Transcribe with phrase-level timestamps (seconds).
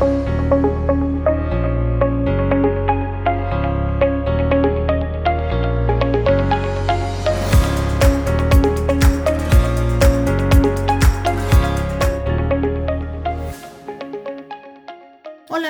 [0.00, 0.10] Hola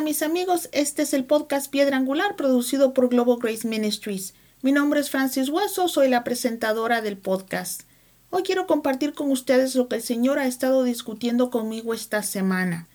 [0.03, 4.35] mis amigos, este es el podcast Piedra Angular producido por Global Grace Ministries.
[4.63, 7.83] Mi nombre es Francis Hueso, soy la presentadora del podcast.
[8.31, 12.87] Hoy quiero compartir con ustedes lo que el Señor ha estado discutiendo conmigo esta semana.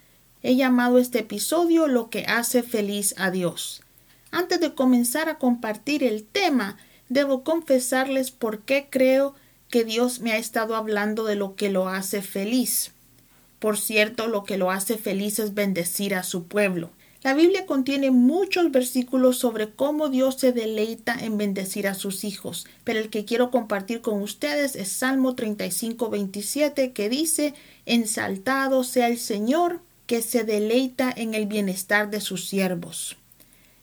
[0.48, 3.82] He llamado este episodio Lo que hace feliz a Dios.
[4.30, 6.78] Antes de comenzar a compartir el tema,
[7.10, 9.34] debo confesarles por qué creo
[9.72, 12.92] que Dios me ha estado hablando de lo que lo hace feliz.
[13.58, 16.92] Por cierto, lo que lo hace feliz es bendecir a su pueblo.
[17.24, 22.68] La Biblia contiene muchos versículos sobre cómo Dios se deleita en bendecir a sus hijos,
[22.84, 27.56] pero el que quiero compartir con ustedes es Salmo 35, 27, que dice,
[27.88, 33.18] Ensaltado sea el Señor, que se deleita en el bienestar de sus siervos.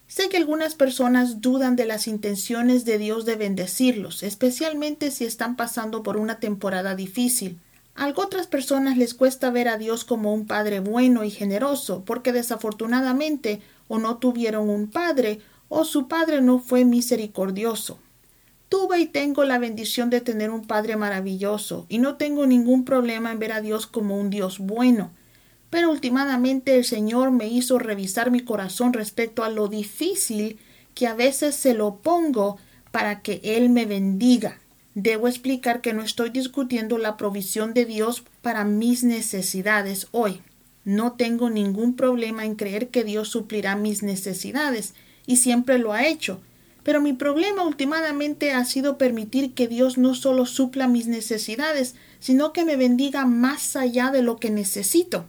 [0.06, 5.56] Sé que algunas personas dudan de las intenciones de Dios de bendecirlos, especialmente si están
[5.56, 7.58] pasando por una temporada difícil.
[7.94, 12.32] A otras personas les cuesta ver a Dios como un Padre bueno y generoso, porque
[12.32, 17.98] desafortunadamente o no tuvieron un Padre o su Padre no fue misericordioso.
[18.68, 23.32] Tuve y tengo la bendición de tener un Padre maravilloso, y no tengo ningún problema
[23.32, 25.10] en ver a Dios como un Dios bueno.
[25.72, 30.58] Pero últimamente el Señor me hizo revisar mi corazón respecto a lo difícil
[30.94, 32.58] que a veces se lo pongo
[32.90, 34.58] para que Él me bendiga.
[34.94, 40.42] Debo explicar que no estoy discutiendo la provisión de Dios para mis necesidades hoy.
[40.84, 44.92] No tengo ningún problema en creer que Dios suplirá mis necesidades,
[45.24, 46.42] y siempre lo ha hecho.
[46.82, 52.52] Pero mi problema últimamente ha sido permitir que Dios no solo supla mis necesidades, sino
[52.52, 55.24] que me bendiga más allá de lo que necesito.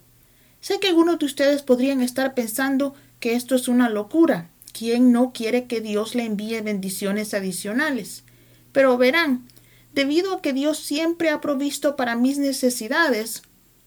[0.63, 4.49] Sé que algunos de ustedes podrían estar pensando que esto es una locura.
[4.71, 8.23] ¿Quién no quiere que Dios le envíe bendiciones adicionales?
[8.71, 9.45] Pero verán,
[9.93, 13.41] debido a que Dios siempre ha provisto para mis necesidades,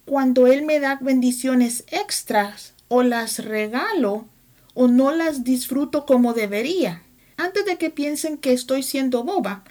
[0.05, 4.27] cuando Él me da bendiciones extras o las regalo
[4.75, 7.03] o no las disfruto como debería.
[7.39, 9.65] Antes de que piensen que estoy siendo boba,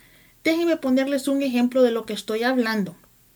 [0.44, 2.96] déjenme ponerles un ejemplo de lo que estoy hablando.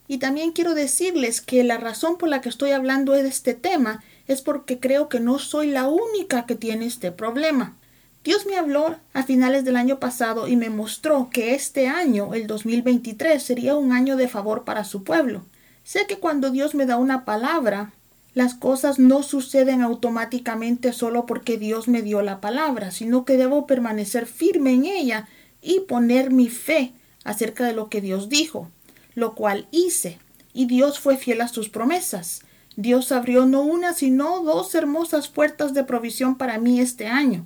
[0.10, 4.04] Y también quiero decirles que la razón por la que estoy hablando de este tema
[4.28, 7.76] es porque creo que no soy la única que tiene este problema.
[8.24, 12.48] Dios me habló a finales del año pasado y me mostró que este año, el
[12.48, 15.44] 2023, sería un año de favor para su pueblo.
[15.84, 17.94] Sé que cuando Dios me da una palabra,
[18.34, 23.68] las cosas no suceden automáticamente solo porque Dios me dio la palabra, sino que debo
[23.68, 25.28] permanecer firme en ella
[25.62, 26.94] y poner mi fe
[27.24, 28.72] acerca de lo que Dios dijo,
[29.20, 30.18] lo cual hice,
[30.54, 32.42] y Dios fue fiel a sus promesas.
[32.76, 37.46] Dios abrió no una, sino dos hermosas puertas de provisión para mí este año.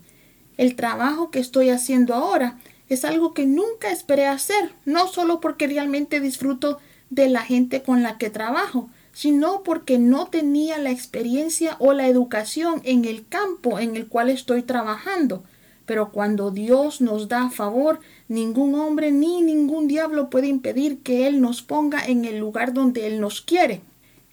[0.57, 5.67] El trabajo que estoy haciendo ahora es algo que nunca esperé hacer, no solo porque
[5.67, 6.79] realmente disfruto
[7.09, 12.07] de la gente con la que trabajo, sino porque no tenía la experiencia o la
[12.07, 15.43] educación en el campo en el cual estoy trabajando.
[15.85, 17.99] Pero cuando Dios nos da favor,
[18.33, 23.07] ningún hombre ni ningún diablo puede impedir que Él nos ponga en el lugar donde
[23.07, 23.81] Él nos quiere.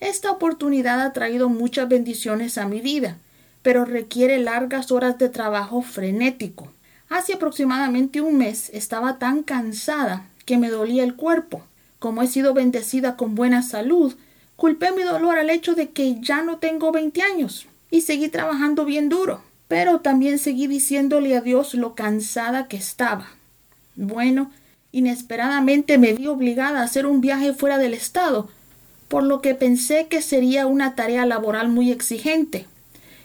[0.00, 3.18] Esta oportunidad ha traído muchas bendiciones a mi vida
[3.62, 6.72] pero requiere largas horas de trabajo frenético.
[7.08, 11.62] Hace aproximadamente un mes estaba tan cansada que me dolía el cuerpo.
[11.98, 14.14] Como he sido bendecida con buena salud,
[14.56, 18.84] culpé mi dolor al hecho de que ya no tengo 20 años y seguí trabajando
[18.84, 23.28] bien duro, pero también seguí diciéndole a Dios lo cansada que estaba.
[23.96, 24.50] Bueno,
[24.92, 28.48] inesperadamente me vi obligada a hacer un viaje fuera del estado,
[29.08, 32.66] por lo que pensé que sería una tarea laboral muy exigente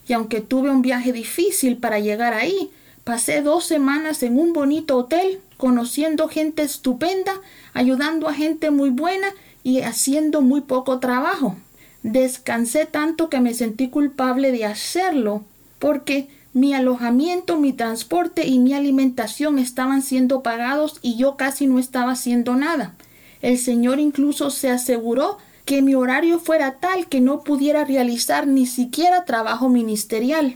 [0.08, 2.70] y aunque tuve un viaje difícil para llegar ahí,
[3.04, 7.34] pasé dos semanas en un bonito hotel, conociendo gente estupenda,
[7.74, 9.28] ayudando a gente muy buena
[9.64, 11.56] y haciendo muy poco trabajo.
[12.04, 15.44] Descansé tanto que me sentí culpable de hacerlo,
[15.80, 21.80] porque mi alojamiento, mi transporte y mi alimentación estaban siendo pagados y yo casi no
[21.80, 22.96] estaba haciendo nada.
[23.42, 28.68] El Señor incluso se aseguró que mi horario fuera tal que no pudiera realizar ni
[28.68, 30.56] siquiera trabajo ministerial.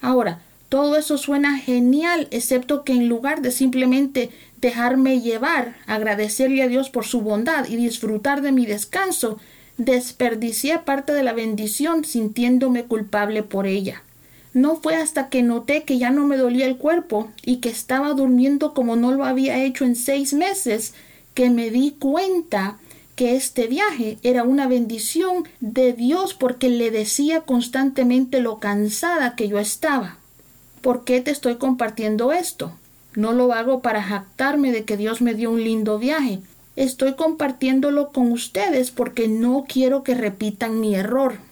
[0.00, 0.40] Ahora,
[0.70, 4.30] todo eso suena genial, excepto que en lugar de simplemente
[4.62, 9.38] dejarme llevar, agradecerle a Dios por su bondad y disfrutar de mi descanso,
[9.76, 14.02] desperdicié parte de la bendición sintiéndome culpable por ella.
[14.56, 18.14] No fue hasta que noté que ya no me dolía el cuerpo y que estaba
[18.14, 20.94] durmiendo como no lo había hecho en seis meses
[21.34, 22.78] que me di cuenta
[23.16, 29.46] que este viaje era una bendición de Dios porque le decía constantemente lo cansada que
[29.46, 30.16] yo estaba.
[30.80, 32.72] ¿Por qué te estoy compartiendo esto?
[33.14, 36.40] No lo hago para jactarme de que Dios me dio un lindo viaje.
[36.76, 41.45] Estoy compartiéndolo con ustedes porque no quiero que repitan mi error.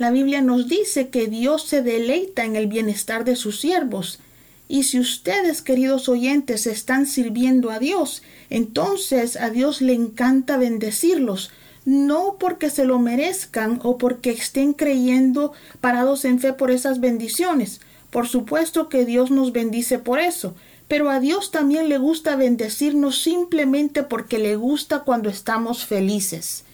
[0.00, 4.18] La Biblia nos dice que Dios se deleita en el bienestar de sus siervos.
[4.66, 11.50] Y si ustedes, queridos oyentes, están sirviendo a Dios, entonces a Dios le encanta bendecirlos,
[11.84, 15.52] no porque se lo merezcan o porque estén creyendo
[15.82, 17.82] parados en fe por esas bendiciones.
[18.08, 20.54] Por supuesto que Dios nos bendice por eso,
[20.88, 26.64] pero a Dios también le gusta bendecirnos simplemente porque le gusta cuando estamos felices.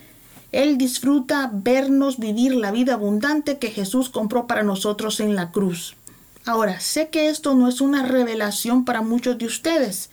[0.56, 5.96] Él disfruta vernos vivir la vida abundante que Jesús compró para nosotros en la cruz.
[6.46, 10.08] Ahora, sé que esto no es una revelación para muchos de ustedes,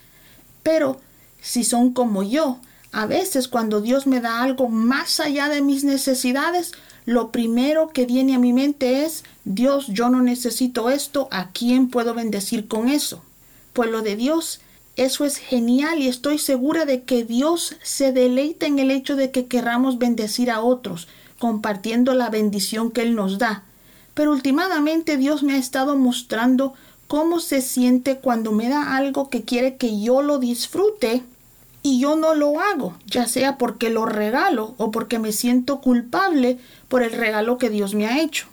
[0.61, 0.99] pero
[1.41, 2.59] si son como yo,
[2.91, 6.73] a veces cuando Dios me da algo más allá de mis necesidades,
[7.05, 11.87] lo primero que viene a mi mente es, Dios, yo no necesito esto, ¿a quién
[11.87, 13.23] puedo bendecir con eso?
[13.73, 14.59] pueblo de Dios.
[14.95, 19.31] Eso es genial y estoy segura de que Dios se deleita en el hecho de
[19.31, 21.07] que querramos bendecir a otros,
[21.39, 23.63] compartiendo la bendición que Él nos da.
[24.13, 26.75] Pero últimamente Dios me ha estado mostrando
[27.07, 31.23] cómo se siente cuando me da algo que quiere que yo lo disfrute
[31.81, 36.59] y yo no lo hago, ya sea porque lo regalo o porque me siento culpable
[36.87, 38.45] por el regalo que Dios me ha hecho.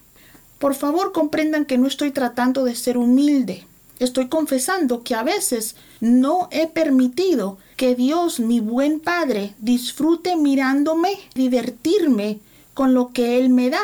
[0.58, 3.66] Por favor comprendan que no estoy tratando de ser humilde,
[3.98, 11.10] estoy confesando que a veces no he permitido que Dios, mi buen Padre, disfrute mirándome,
[11.34, 12.38] divertirme
[12.74, 13.82] con lo que Él me da.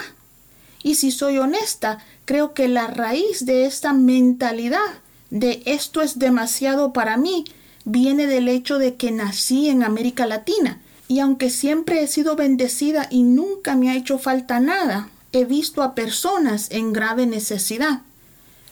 [0.82, 6.92] Y si soy honesta, creo que la raíz de esta mentalidad de esto es demasiado
[6.92, 7.44] para mí
[7.84, 10.80] viene del hecho de que nací en América Latina.
[11.08, 15.82] Y aunque siempre he sido bendecida y nunca me ha hecho falta nada, he visto
[15.82, 18.00] a personas en grave necesidad.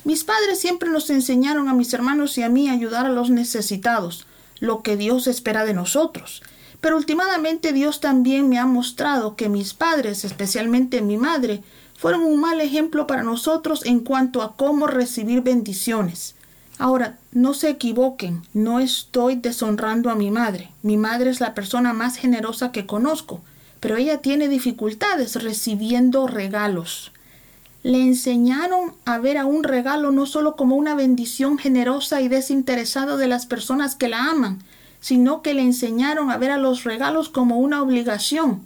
[0.04, 3.30] Mis padres siempre nos enseñaron a mis hermanos y a mí a ayudar a los
[3.30, 4.26] necesitados,
[4.60, 6.42] lo que Dios espera de nosotros.
[6.82, 11.62] Pero últimamente Dios también me ha mostrado que mis padres, especialmente mi madre,
[11.96, 16.34] fueron un mal ejemplo para nosotros en cuanto a cómo recibir bendiciones.
[16.76, 20.70] Ahora, no se equivoquen, no estoy deshonrando a mi madre.
[20.82, 23.40] Mi madre es la persona más generosa que conozco,
[23.80, 27.13] pero ella tiene dificultades recibiendo regalos
[27.84, 33.18] le enseñaron a ver a un regalo no solo como una bendición generosa y desinteresada
[33.18, 34.60] de las personas que la aman,
[35.00, 38.62] sino que le enseñaron a ver a los regalos como una obligación.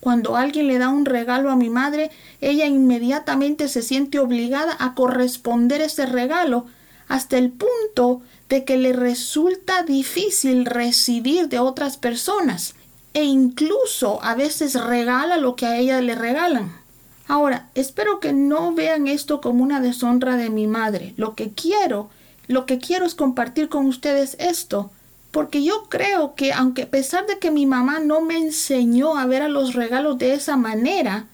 [0.00, 2.10] Cuando alguien le da un regalo a mi madre,
[2.42, 6.66] ella inmediatamente se siente obligada a corresponder ese regalo
[7.08, 12.74] hasta el punto de que le resulta difícil recibir de otras personas
[13.14, 16.77] e incluso a veces regala lo que a ella le regalan.
[17.28, 21.12] Ahora, espero que no vean esto como una deshonra de mi madre.
[21.18, 22.08] Lo que quiero,
[22.46, 24.90] lo que quiero es compartir con ustedes esto,
[25.30, 29.26] porque yo creo que aunque a pesar de que mi mamá no me enseñó a
[29.26, 31.26] ver a los regalos de esa manera,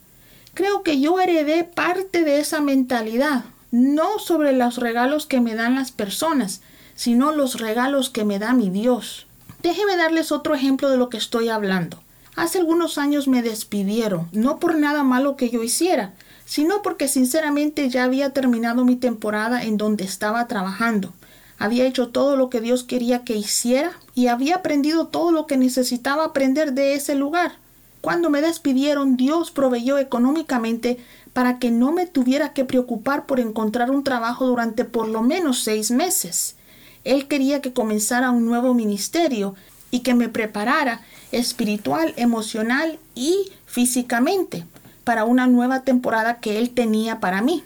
[0.52, 5.76] creo que yo heredé parte de esa mentalidad, no sobre los regalos que me dan
[5.76, 6.60] las personas,
[6.96, 9.26] sino los regalos que me da mi Dios.
[9.62, 12.03] Déjeme darles otro ejemplo de lo que estoy hablando.
[12.36, 16.14] Hace algunos años me despidieron, no por nada malo que yo hiciera,
[16.44, 21.12] sino porque sinceramente ya había terminado mi temporada en donde estaba trabajando.
[21.58, 25.56] Había hecho todo lo que Dios quería que hiciera y había aprendido todo lo que
[25.56, 27.52] necesitaba aprender de ese lugar.
[28.00, 30.98] Cuando me despidieron, Dios proveyó económicamente
[31.32, 35.62] para que no me tuviera que preocupar por encontrar un trabajo durante por lo menos
[35.62, 36.56] seis meses.
[37.04, 39.54] Él quería que comenzara un nuevo ministerio
[39.94, 44.66] y que me preparara espiritual, emocional y físicamente
[45.04, 47.62] para una nueva temporada que Él tenía para mí.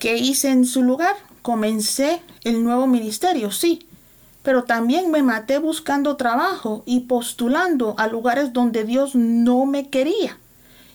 [0.00, 1.14] ¿Qué hice en su lugar?
[1.40, 3.86] Comencé el nuevo ministerio, sí,
[4.42, 10.38] pero también me maté buscando trabajo y postulando a lugares donde Dios no me quería.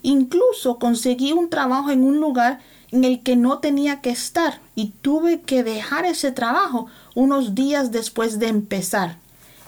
[0.02, 2.60] Incluso conseguí un trabajo en un lugar
[2.92, 7.94] en el que no tenía que estar y tuve que dejar ese trabajo unos días
[7.94, 9.16] después de empezar.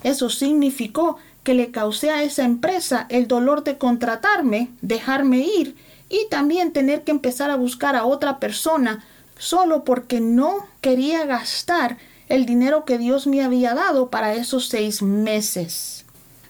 [0.03, 5.75] Eso significó que le causé a esa empresa el dolor de contratarme, dejarme ir
[6.09, 9.03] y también tener que empezar a buscar a otra persona
[9.37, 15.01] solo porque no quería gastar el dinero que Dios me había dado para esos seis
[15.01, 16.05] meses.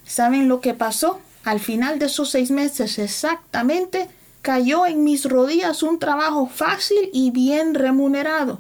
[0.06, 1.20] ¿Saben lo que pasó?
[1.44, 4.10] Al final de esos seis meses exactamente
[4.42, 8.60] cayó en mis rodillas un trabajo fácil y bien remunerado.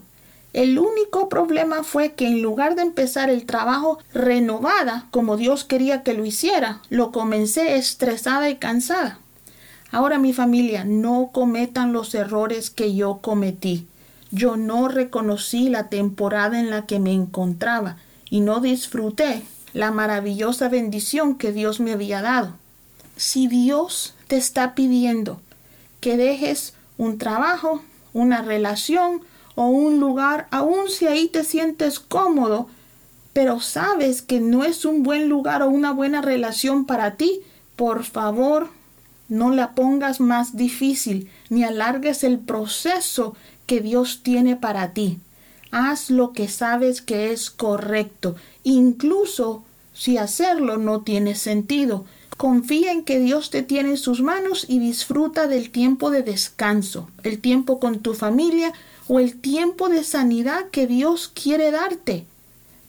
[0.53, 6.01] El único problema fue que en lugar de empezar el trabajo renovada como Dios quería
[6.01, 9.19] que lo hiciera, lo comencé estresada y cansada.
[9.91, 13.87] Ahora mi familia, no cometan los errores que yo cometí.
[14.31, 17.97] Yo no reconocí la temporada en la que me encontraba
[18.29, 22.55] y no disfruté la maravillosa bendición que Dios me había dado.
[23.17, 25.41] Si Dios te está pidiendo
[25.99, 29.21] que dejes un trabajo, una relación
[29.55, 32.67] o un lugar, aun si ahí te sientes cómodo,
[33.33, 37.41] pero sabes que no es un buen lugar o una buena relación para ti,
[37.75, 38.69] por favor,
[39.29, 43.35] no la pongas más difícil ni alargues el proceso
[43.67, 45.19] que Dios tiene para ti.
[45.71, 49.63] Haz lo que sabes que es correcto, incluso
[49.93, 52.05] si hacerlo no tiene sentido.
[52.37, 57.09] Confía en que Dios te tiene en sus manos y disfruta del tiempo de descanso,
[57.23, 58.73] el tiempo con tu familia
[59.09, 62.27] o el tiempo de sanidad que Dios quiere darte.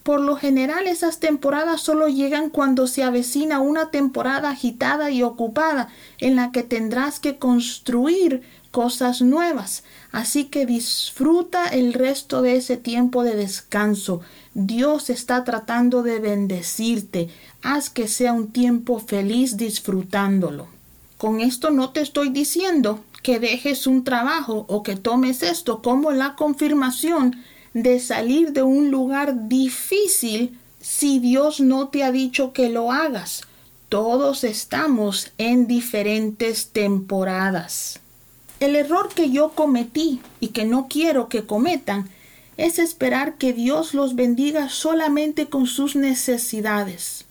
[0.02, 5.88] Por lo general esas temporadas solo llegan cuando se avecina una temporada agitada y ocupada
[6.18, 9.82] en la que tendrás que construir cosas nuevas.
[10.12, 14.20] Así que disfruta el resto de ese tiempo de descanso.
[14.52, 17.30] Dios está tratando de bendecirte.
[17.62, 20.68] Haz que sea un tiempo feliz disfrutándolo.
[21.16, 26.10] Con esto no te estoy diciendo que dejes un trabajo o que tomes esto como
[26.10, 27.36] la confirmación
[27.74, 33.42] de salir de un lugar difícil si Dios no te ha dicho que lo hagas.
[33.88, 38.00] Todos estamos en diferentes temporadas.
[38.60, 42.08] El error que yo cometí y que no quiero que cometan
[42.56, 47.24] es esperar que Dios los bendiga solamente con sus necesidades.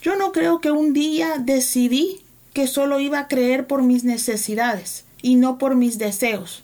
[0.00, 2.20] Yo no creo que un día decidí
[2.52, 6.62] que solo iba a creer por mis necesidades y no por mis deseos,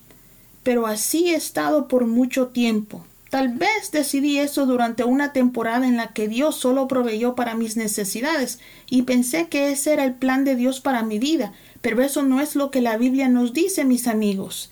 [0.62, 3.04] pero así he estado por mucho tiempo.
[3.34, 7.76] Tal vez decidí eso durante una temporada en la que Dios solo proveyó para mis
[7.76, 12.22] necesidades y pensé que ese era el plan de Dios para mi vida, pero eso
[12.22, 14.70] no es lo que la Biblia nos dice, mis amigos.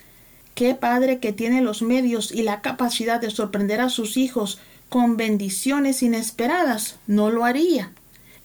[0.54, 5.16] ¿Qué padre que tiene los medios y la capacidad de sorprender a sus hijos con
[5.16, 7.90] bendiciones inesperadas no lo haría?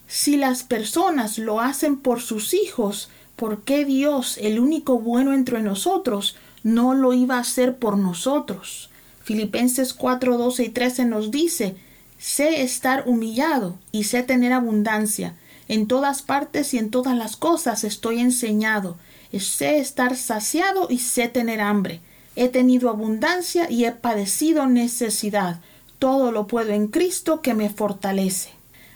[0.07, 5.61] Si las personas lo hacen por sus hijos, ¿por qué Dios, el único bueno entre
[5.61, 8.89] nosotros, no lo iba a hacer por nosotros?
[9.23, 11.75] Filipenses 4, 12 y 13 nos dice,
[12.17, 15.35] sé estar humillado y sé tener abundancia
[15.67, 18.97] en todas partes y en todas las cosas estoy enseñado.
[19.37, 22.01] Sé estar saciado y sé tener hambre.
[22.35, 25.59] He tenido abundancia y he padecido necesidad.
[25.99, 28.49] Todo lo puedo en Cristo que me fortalece.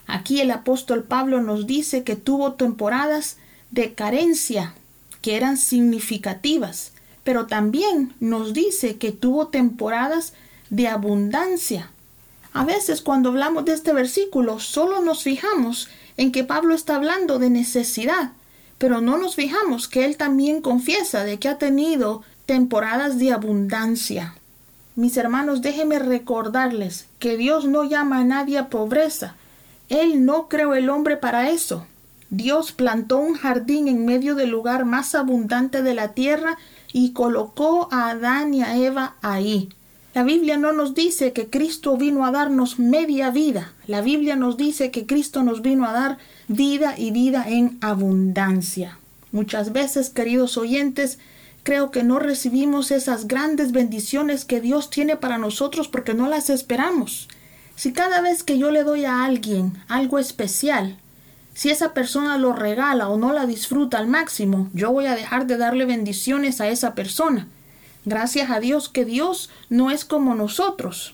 [0.07, 3.37] Aquí el apóstol Pablo nos dice que tuvo temporadas
[3.71, 4.73] de carencia
[5.21, 10.33] que eran significativas, pero también nos dice que tuvo temporadas
[10.69, 11.91] de abundancia.
[12.53, 17.39] A veces cuando hablamos de este versículo solo nos fijamos en que Pablo está hablando
[17.39, 18.31] de necesidad,
[18.77, 24.35] pero no nos fijamos que él también confiesa de que ha tenido temporadas de abundancia.
[24.95, 29.35] Mis hermanos, déjenme recordarles que Dios no llama a nadie a pobreza.
[29.87, 31.85] Él no creó el hombre para eso.
[32.31, 36.57] Dios plantó un jardín en medio del lugar más abundante de la tierra
[36.93, 39.67] y colocó a Adán y a Eva ahí.
[40.13, 43.73] La Biblia no nos dice que Cristo vino a darnos media vida.
[43.85, 48.97] La Biblia nos dice que Cristo nos vino a dar vida y vida en abundancia.
[49.33, 51.19] Muchas veces, queridos oyentes,
[51.63, 56.49] creo que no recibimos esas grandes bendiciones que Dios tiene para nosotros porque no las
[56.49, 57.27] esperamos.
[57.75, 60.97] Si cada vez que yo le doy a alguien algo especial,
[61.53, 65.47] si esa persona lo regala o no la disfruta al máximo, yo voy a dejar
[65.47, 67.47] de darle bendiciones a esa persona.
[68.05, 71.13] Gracias a Dios que Dios no es como nosotros.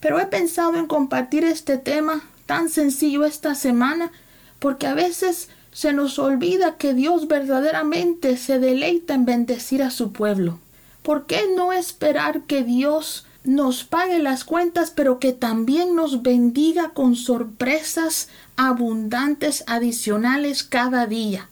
[0.00, 4.12] Pero he pensado en compartir este tema tan sencillo esta semana
[4.58, 10.12] porque a veces se nos olvida que Dios verdaderamente se deleita en bendecir a su
[10.12, 10.58] pueblo.
[11.02, 16.90] ¿Por qué no esperar que Dios nos pague las cuentas, pero que también nos bendiga
[16.90, 21.48] con sorpresas abundantes adicionales cada día?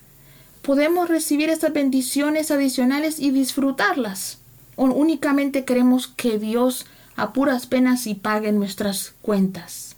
[0.62, 4.38] Podemos recibir esas bendiciones adicionales y disfrutarlas
[4.76, 9.97] o únicamente queremos que Dios a puras penas y pague nuestras cuentas.